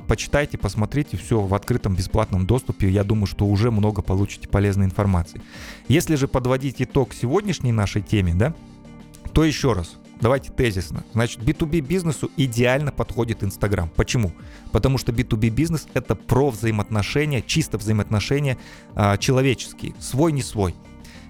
Почитайте, 0.06 0.58
посмотрите, 0.58 1.16
все 1.16 1.40
в 1.40 1.54
открытом 1.54 1.94
бесплатном 1.94 2.46
доступе. 2.46 2.88
Я 2.88 3.04
думаю, 3.04 3.26
что 3.26 3.46
уже 3.46 3.70
много 3.70 4.02
получите 4.02 4.48
полезной 4.48 4.86
информации. 4.86 5.40
Если 5.88 6.14
же 6.14 6.28
подводить 6.28 6.80
итог 6.80 7.12
сегодняшней 7.14 7.72
нашей 7.72 8.02
теме, 8.02 8.34
да, 8.34 8.54
то 9.36 9.44
еще 9.44 9.74
раз, 9.74 9.98
давайте 10.18 10.50
тезисно. 10.50 11.04
Значит, 11.12 11.40
B2B 11.40 11.80
бизнесу 11.80 12.30
идеально 12.38 12.90
подходит 12.90 13.44
Инстаграм. 13.44 13.90
Почему? 13.94 14.32
Потому 14.72 14.96
что 14.96 15.12
B2B 15.12 15.50
бизнес 15.50 15.86
это 15.92 16.14
про 16.14 16.48
взаимоотношения, 16.48 17.42
чисто 17.42 17.76
взаимоотношения 17.76 18.56
э, 18.94 19.18
человеческие, 19.18 19.94
свой 20.00 20.32
не 20.32 20.40
свой. 20.40 20.74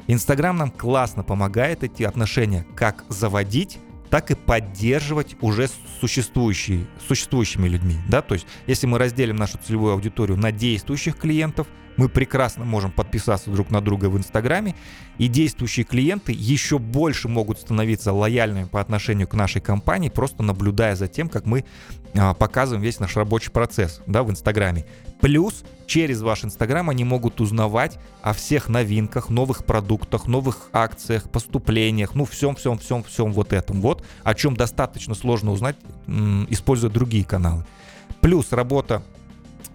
Инстаграм 0.06 0.56
нам 0.56 0.70
классно 0.70 1.24
помогает 1.24 1.82
эти 1.82 2.04
отношения 2.04 2.64
как 2.76 3.04
заводить, 3.08 3.80
так 4.08 4.30
и 4.30 4.36
поддерживать 4.36 5.34
уже 5.40 5.68
существующие, 6.00 6.86
существующими 7.08 7.66
людьми. 7.66 7.96
Да? 8.08 8.22
То 8.22 8.34
есть, 8.34 8.46
если 8.68 8.86
мы 8.86 9.00
разделим 9.00 9.34
нашу 9.34 9.58
целевую 9.58 9.94
аудиторию 9.94 10.38
на 10.38 10.52
действующих 10.52 11.16
клиентов– 11.16 11.66
мы 11.96 12.08
прекрасно 12.08 12.64
можем 12.64 12.92
подписаться 12.92 13.50
друг 13.50 13.70
на 13.70 13.80
друга 13.80 14.06
в 14.06 14.16
Инстаграме, 14.16 14.74
и 15.18 15.28
действующие 15.28 15.84
клиенты 15.84 16.32
еще 16.32 16.78
больше 16.78 17.28
могут 17.28 17.58
становиться 17.58 18.12
лояльными 18.12 18.64
по 18.64 18.80
отношению 18.80 19.28
к 19.28 19.34
нашей 19.34 19.60
компании, 19.60 20.08
просто 20.08 20.42
наблюдая 20.42 20.94
за 20.94 21.08
тем, 21.08 21.28
как 21.28 21.46
мы 21.46 21.64
а, 22.14 22.34
показываем 22.34 22.82
весь 22.82 23.00
наш 23.00 23.16
рабочий 23.16 23.50
процесс 23.50 24.00
да, 24.06 24.22
в 24.22 24.30
Инстаграме. 24.30 24.84
Плюс 25.20 25.64
через 25.86 26.20
ваш 26.20 26.44
Инстаграм 26.44 26.90
они 26.90 27.04
могут 27.04 27.40
узнавать 27.40 27.98
о 28.22 28.32
всех 28.32 28.68
новинках, 28.68 29.30
новых 29.30 29.64
продуктах, 29.64 30.26
новых 30.26 30.68
акциях, 30.72 31.30
поступлениях, 31.30 32.14
ну 32.14 32.24
всем-всем-всем-всем 32.24 33.32
вот 33.32 33.52
этом 33.52 33.80
вот, 33.80 34.04
о 34.22 34.34
чем 34.34 34.56
достаточно 34.56 35.14
сложно 35.14 35.52
узнать, 35.52 35.76
используя 36.48 36.90
другие 36.90 37.24
каналы. 37.24 37.64
Плюс 38.20 38.52
работа 38.52 39.02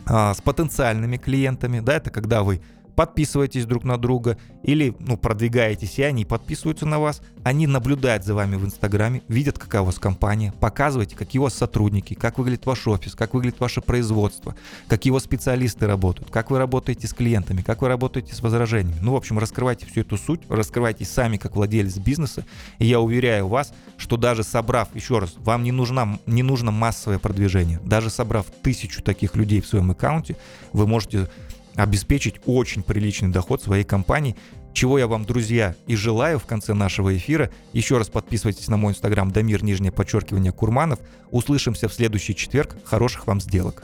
с 0.06 0.42
потенциальными 0.42 1.18
клиентами, 1.18 1.80
да, 1.80 1.94
это 1.94 2.10
когда 2.10 2.44
вы 2.44 2.62
подписываетесь 3.02 3.66
друг 3.66 3.84
на 3.84 3.98
друга 3.98 4.38
или 4.62 4.96
ну, 5.00 5.18
продвигаетесь, 5.18 5.98
и 5.98 6.04
они 6.04 6.24
подписываются 6.24 6.86
на 6.86 7.00
вас, 7.00 7.24
они 7.44 7.66
наблюдают 7.66 8.24
за 8.24 8.36
вами 8.36 8.58
в 8.58 8.64
Инстаграме, 8.64 9.24
видят, 9.28 9.58
какая 9.58 9.82
у 9.82 9.86
вас 9.86 9.98
компания, 9.98 10.54
показываете, 10.60 11.16
какие 11.16 11.40
у 11.40 11.44
вас 11.46 11.56
сотрудники, 11.56 12.14
как 12.14 12.38
выглядит 12.38 12.68
ваш 12.68 12.86
офис, 12.86 13.16
как 13.16 13.34
выглядит 13.34 13.60
ваше 13.60 13.82
производство, 13.82 14.56
какие 14.88 15.10
у 15.10 15.16
вас 15.16 15.24
специалисты 15.24 15.88
работают, 15.88 16.30
как 16.30 16.52
вы 16.52 16.60
работаете 16.60 17.08
с 17.08 17.14
клиентами, 17.16 17.64
как 17.64 17.82
вы 17.82 17.88
работаете 17.88 18.36
с 18.36 18.42
возражениями. 18.42 19.00
Ну, 19.02 19.14
в 19.14 19.16
общем, 19.16 19.40
раскрывайте 19.40 19.88
всю 19.88 20.02
эту 20.02 20.16
суть, 20.16 20.42
раскрывайте 20.48 21.04
сами 21.04 21.38
как 21.38 21.56
владелец 21.56 21.98
бизнеса, 21.98 22.46
и 22.78 22.86
я 22.86 23.00
уверяю 23.00 23.48
вас, 23.48 23.74
что 23.98 24.16
даже 24.16 24.44
собрав, 24.44 24.96
еще 24.96 25.18
раз, 25.18 25.34
вам 25.38 25.64
не, 25.64 25.72
нужна, 25.72 26.20
не 26.28 26.44
нужно 26.44 26.70
массовое 26.70 27.18
продвижение, 27.18 27.80
даже 27.84 28.12
собрав 28.12 28.46
тысячу 28.62 29.02
таких 29.02 29.36
людей 29.36 29.60
в 29.60 29.66
своем 29.66 29.90
аккаунте, 29.90 30.38
вы 30.72 30.86
можете 30.86 31.30
обеспечить 31.76 32.36
очень 32.46 32.84
приличный 32.84 33.30
доход 33.30 33.62
своей 33.62 33.84
компании, 33.84 34.36
чего 34.74 34.98
я 34.98 35.08
вам, 35.08 35.26
друзья, 35.26 35.76
и 35.88 35.96
желаю 35.96 36.40
в 36.40 36.46
конце 36.46 36.74
нашего 36.74 37.16
эфира. 37.16 37.50
Еще 37.74 37.98
раз 37.98 38.10
подписывайтесь 38.10 38.70
на 38.70 38.78
мой 38.78 38.94
инстаграм 38.94 39.30
Дамир, 39.32 39.64
нижнее 39.64 39.92
подчеркивание, 39.92 40.52
Курманов. 40.52 41.00
Услышимся 41.30 41.90
в 41.90 41.94
следующий 41.94 42.36
четверг. 42.36 42.78
Хороших 42.86 43.28
вам 43.28 43.42
сделок. 43.42 43.84